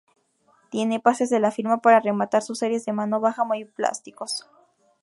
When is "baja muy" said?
3.19-3.65